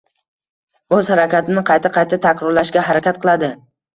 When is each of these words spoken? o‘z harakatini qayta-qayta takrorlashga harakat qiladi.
o‘z 0.99 1.11
harakatini 1.13 1.63
qayta-qayta 1.69 2.19
takrorlashga 2.23 2.87
harakat 2.91 3.21
qiladi. 3.27 3.51